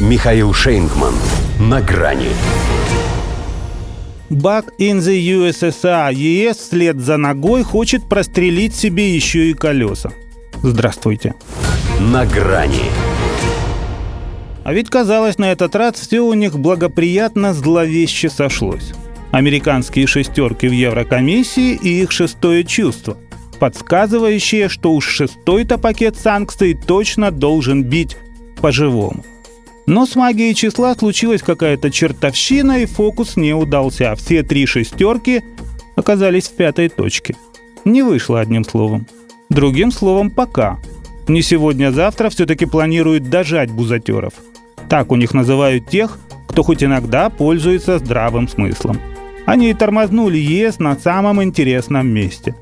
Михаил 0.00 0.54
Шейнгман. 0.54 1.12
На 1.58 1.82
грани. 1.82 2.30
Back 4.30 4.68
in 4.78 5.00
the 5.00 5.20
USSR 5.20 6.14
ЕС 6.14 6.56
вслед 6.56 6.98
за 6.98 7.18
ногой 7.18 7.62
хочет 7.64 8.08
прострелить 8.08 8.74
себе 8.74 9.14
еще 9.14 9.50
и 9.50 9.52
колеса. 9.52 10.10
Здравствуйте. 10.62 11.34
На 12.00 12.24
грани. 12.24 12.84
А 14.64 14.72
ведь 14.72 14.88
казалось, 14.88 15.36
на 15.36 15.52
этот 15.52 15.76
раз 15.76 15.96
все 15.96 16.20
у 16.20 16.32
них 16.32 16.58
благоприятно 16.58 17.52
зловеще 17.52 18.30
сошлось. 18.30 18.94
Американские 19.32 20.06
шестерки 20.06 20.66
в 20.66 20.72
Еврокомиссии 20.72 21.74
и 21.74 22.00
их 22.02 22.10
шестое 22.10 22.64
чувство, 22.64 23.18
подсказывающее, 23.58 24.70
что 24.70 24.92
уж 24.92 25.06
шестой-то 25.06 25.76
пакет 25.76 26.16
санкций 26.16 26.72
точно 26.72 27.30
должен 27.30 27.84
бить 27.84 28.16
по-живому. 28.62 29.24
Но 29.90 30.06
с 30.06 30.14
магией 30.14 30.54
числа 30.54 30.94
случилась 30.94 31.42
какая-то 31.42 31.90
чертовщина, 31.90 32.78
и 32.78 32.86
фокус 32.86 33.34
не 33.34 33.52
удался. 33.52 34.14
Все 34.14 34.44
три 34.44 34.64
шестерки 34.64 35.42
оказались 35.96 36.46
в 36.46 36.52
пятой 36.54 36.88
точке. 36.88 37.34
Не 37.84 38.02
вышло 38.02 38.38
одним 38.38 38.62
словом. 38.62 39.08
Другим 39.48 39.90
словом, 39.90 40.30
пока. 40.30 40.78
Не 41.26 41.42
сегодня, 41.42 41.88
а 41.88 41.92
завтра 41.92 42.30
все-таки 42.30 42.66
планируют 42.66 43.30
дожать 43.30 43.72
бузатеров. 43.72 44.32
Так 44.88 45.10
у 45.10 45.16
них 45.16 45.34
называют 45.34 45.88
тех, 45.88 46.20
кто 46.46 46.62
хоть 46.62 46.84
иногда 46.84 47.28
пользуется 47.28 47.98
здравым 47.98 48.46
смыслом. 48.46 49.00
Они 49.44 49.70
и 49.70 49.74
тормознули 49.74 50.38
ЕС 50.38 50.78
на 50.78 50.94
самом 50.94 51.42
интересном 51.42 52.06
месте. 52.06 52.54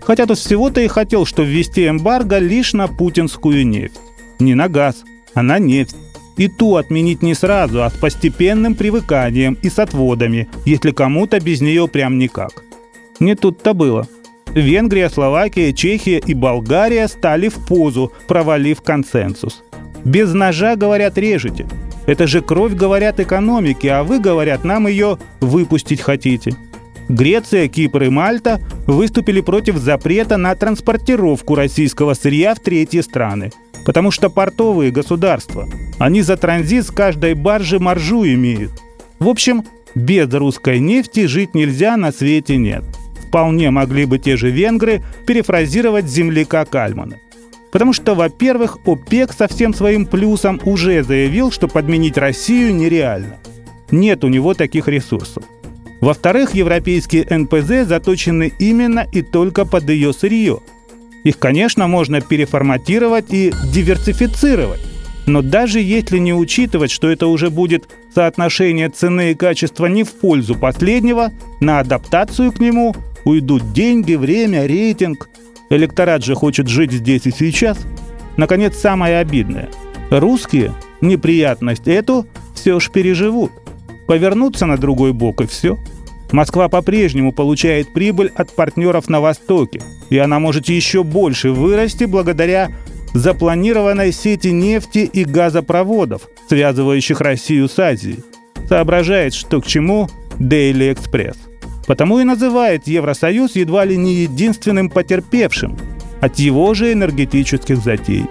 Хотя 0.00 0.26
тут 0.26 0.38
всего-то 0.38 0.80
и 0.80 0.88
хотел, 0.88 1.26
что 1.26 1.44
ввести 1.44 1.86
эмбарго 1.86 2.38
лишь 2.38 2.72
на 2.72 2.88
путинскую 2.88 3.64
нефть. 3.64 4.00
Не 4.40 4.56
на 4.56 4.68
газ, 4.68 5.04
а 5.32 5.42
на 5.42 5.60
нефть. 5.60 5.94
И 6.36 6.48
ту 6.48 6.76
отменить 6.76 7.22
не 7.22 7.34
сразу, 7.34 7.82
а 7.82 7.90
с 7.90 7.94
постепенным 7.94 8.74
привыканием 8.74 9.58
и 9.62 9.68
с 9.68 9.78
отводами, 9.78 10.48
если 10.64 10.90
кому-то 10.90 11.40
без 11.40 11.60
нее 11.60 11.88
прям 11.88 12.18
никак. 12.18 12.64
Не 13.20 13.34
тут-то 13.34 13.74
было. 13.74 14.06
Венгрия, 14.54 15.08
Словакия, 15.08 15.72
Чехия 15.72 16.18
и 16.18 16.34
Болгария 16.34 17.08
стали 17.08 17.48
в 17.48 17.66
позу, 17.66 18.12
провалив 18.26 18.82
консенсус. 18.82 19.62
Без 20.04 20.32
ножа, 20.34 20.76
говорят, 20.76 21.16
режете. 21.16 21.66
Это 22.06 22.26
же 22.26 22.40
кровь, 22.40 22.74
говорят, 22.74 23.20
экономики, 23.20 23.86
а 23.86 24.02
вы, 24.02 24.18
говорят, 24.18 24.64
нам 24.64 24.88
ее 24.88 25.18
выпустить 25.40 26.00
хотите. 26.00 26.54
Греция, 27.08 27.68
Кипр 27.68 28.04
и 28.04 28.08
Мальта 28.08 28.60
выступили 28.86 29.40
против 29.40 29.76
запрета 29.76 30.36
на 30.36 30.54
транспортировку 30.54 31.54
российского 31.54 32.14
сырья 32.14 32.54
в 32.54 32.60
третьи 32.60 33.00
страны. 33.00 33.50
Потому 33.84 34.10
что 34.10 34.30
портовые 34.30 34.90
государства, 34.90 35.68
они 35.98 36.22
за 36.22 36.36
транзит 36.36 36.86
с 36.86 36.90
каждой 36.90 37.34
баржи 37.34 37.78
маржу 37.78 38.24
имеют. 38.24 38.72
В 39.18 39.28
общем, 39.28 39.64
без 39.94 40.32
русской 40.32 40.78
нефти 40.78 41.26
жить 41.26 41.54
нельзя, 41.54 41.96
на 41.96 42.12
свете 42.12 42.56
нет. 42.56 42.84
Вполне 43.28 43.70
могли 43.70 44.04
бы 44.04 44.18
те 44.18 44.36
же 44.36 44.50
венгры 44.50 45.02
перефразировать 45.26 46.06
земляка 46.06 46.64
Кальмана. 46.64 47.18
Потому 47.72 47.92
что, 47.92 48.14
во-первых, 48.14 48.78
ОПЕК 48.84 49.32
со 49.32 49.48
всем 49.48 49.72
своим 49.72 50.06
плюсом 50.06 50.60
уже 50.64 51.02
заявил, 51.02 51.50
что 51.50 51.68
подменить 51.68 52.18
Россию 52.18 52.74
нереально. 52.74 53.38
Нет 53.90 54.24
у 54.24 54.28
него 54.28 54.54
таких 54.54 54.88
ресурсов. 54.88 55.44
Во-вторых, 56.00 56.54
европейские 56.54 57.26
НПЗ 57.30 57.88
заточены 57.88 58.52
именно 58.58 59.06
и 59.12 59.22
только 59.22 59.64
под 59.64 59.88
ее 59.88 60.12
сырье– 60.12 60.60
их, 61.24 61.38
конечно, 61.38 61.86
можно 61.86 62.20
переформатировать 62.20 63.32
и 63.32 63.52
диверсифицировать. 63.72 64.80
Но 65.26 65.40
даже 65.40 65.80
если 65.80 66.18
не 66.18 66.34
учитывать, 66.34 66.90
что 66.90 67.08
это 67.08 67.28
уже 67.28 67.50
будет 67.50 67.88
соотношение 68.12 68.88
цены 68.88 69.30
и 69.30 69.34
качества 69.34 69.86
не 69.86 70.02
в 70.02 70.12
пользу 70.12 70.56
последнего, 70.56 71.30
на 71.60 71.78
адаптацию 71.78 72.50
к 72.50 72.58
нему 72.58 72.94
уйдут 73.24 73.72
деньги, 73.72 74.14
время, 74.14 74.66
рейтинг. 74.66 75.28
Электорат 75.70 76.24
же 76.24 76.34
хочет 76.34 76.68
жить 76.68 76.92
здесь 76.92 77.26
и 77.26 77.30
сейчас. 77.30 77.78
Наконец, 78.36 78.76
самое 78.76 79.18
обидное. 79.18 79.70
Русские 80.10 80.74
неприятность 81.00 81.86
эту 81.86 82.26
все 82.54 82.80
ж 82.80 82.90
переживут. 82.90 83.52
Повернуться 84.08 84.66
на 84.66 84.76
другой 84.76 85.12
бок 85.12 85.40
и 85.40 85.46
все– 85.46 85.78
Москва 86.32 86.68
по-прежнему 86.68 87.30
получает 87.30 87.92
прибыль 87.92 88.32
от 88.34 88.54
партнеров 88.54 89.08
на 89.08 89.20
Востоке, 89.20 89.82
и 90.08 90.16
она 90.16 90.38
может 90.38 90.68
еще 90.68 91.04
больше 91.04 91.50
вырасти 91.50 92.04
благодаря 92.04 92.70
запланированной 93.12 94.12
сети 94.12 94.48
нефти 94.48 95.00
и 95.00 95.24
газопроводов, 95.24 96.22
связывающих 96.48 97.20
Россию 97.20 97.68
с 97.68 97.78
Азией. 97.78 98.20
Соображает, 98.66 99.34
что 99.34 99.60
к 99.60 99.66
чему 99.66 100.08
Daily 100.38 100.96
Express. 100.96 101.36
Потому 101.86 102.20
и 102.20 102.24
называет 102.24 102.86
Евросоюз 102.86 103.54
едва 103.56 103.84
ли 103.84 103.98
не 103.98 104.14
единственным 104.14 104.88
потерпевшим 104.88 105.76
от 106.22 106.38
его 106.38 106.72
же 106.72 106.92
энергетических 106.92 107.76
затей. 107.78 108.24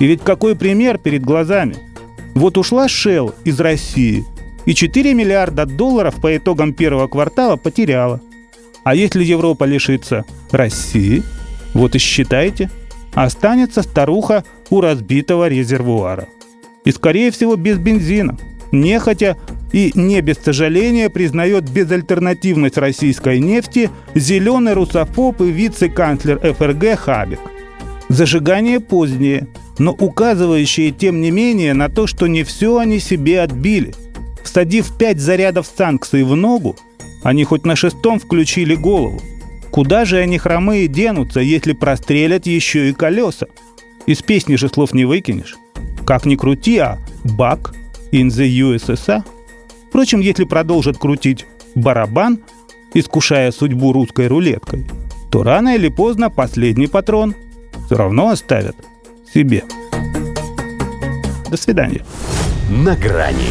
И 0.00 0.06
ведь 0.06 0.22
какой 0.22 0.56
пример 0.56 0.98
перед 0.98 1.22
глазами? 1.22 1.76
Вот 2.34 2.58
ушла 2.58 2.86
Shell 2.86 3.32
из 3.44 3.60
России– 3.60 4.24
и 4.66 4.74
4 4.74 5.14
миллиарда 5.14 5.64
долларов 5.64 6.16
по 6.20 6.36
итогам 6.36 6.74
первого 6.74 7.06
квартала 7.06 7.56
потеряла. 7.56 8.20
А 8.84 8.94
если 8.94 9.24
Европа 9.24 9.64
лишится 9.64 10.24
России, 10.50 11.22
вот 11.72 11.94
и 11.94 11.98
считайте, 11.98 12.70
останется 13.14 13.82
старуха 13.82 14.44
у 14.70 14.80
разбитого 14.80 15.48
резервуара. 15.48 16.28
И, 16.84 16.90
скорее 16.92 17.30
всего, 17.30 17.56
без 17.56 17.78
бензина, 17.78 18.36
нехотя 18.72 19.36
и 19.72 19.92
не 19.94 20.20
без 20.20 20.36
сожаления 20.38 21.10
признает 21.10 21.68
безальтернативность 21.70 22.76
российской 22.76 23.40
нефти 23.40 23.90
зеленый 24.14 24.74
русофоб 24.74 25.40
и 25.40 25.50
вице-канцлер 25.50 26.38
ФРГ 26.54 26.98
Хабик. 26.98 27.40
Зажигание 28.08 28.78
позднее, 28.78 29.48
но 29.78 29.92
указывающее 29.92 30.92
тем 30.92 31.20
не 31.20 31.32
менее 31.32 31.74
на 31.74 31.88
то, 31.88 32.06
что 32.06 32.28
не 32.28 32.44
все 32.44 32.78
они 32.78 33.00
себе 33.00 33.40
отбили– 33.40 33.94
Всадив 34.56 34.96
пять 34.96 35.20
зарядов 35.20 35.66
санкций 35.66 36.22
в 36.22 36.34
ногу, 36.34 36.76
они 37.22 37.44
хоть 37.44 37.66
на 37.66 37.76
шестом 37.76 38.18
включили 38.18 38.74
голову. 38.74 39.20
Куда 39.70 40.06
же 40.06 40.16
они 40.16 40.38
хромые 40.38 40.88
денутся, 40.88 41.40
если 41.40 41.74
прострелят 41.74 42.46
еще 42.46 42.88
и 42.88 42.94
колеса? 42.94 43.48
Из 44.06 44.22
песни 44.22 44.56
же 44.56 44.70
слов 44.70 44.94
не 44.94 45.04
выкинешь. 45.04 45.56
Как 46.06 46.24
ни 46.24 46.36
крути, 46.36 46.78
а 46.78 46.96
«Back 47.24 47.74
in 48.12 48.28
the 48.28 48.48
USSR». 48.48 49.24
Впрочем, 49.90 50.20
если 50.20 50.44
продолжат 50.44 50.96
крутить 50.96 51.44
барабан, 51.74 52.38
искушая 52.94 53.52
судьбу 53.52 53.92
русской 53.92 54.26
рулеткой, 54.26 54.86
то 55.30 55.42
рано 55.42 55.74
или 55.74 55.90
поздно 55.90 56.30
последний 56.30 56.86
патрон 56.86 57.34
все 57.84 57.96
равно 57.96 58.30
оставят 58.30 58.76
себе. 59.34 59.64
До 61.50 61.58
свидания. 61.58 62.06
На 62.70 62.96
грани 62.96 63.50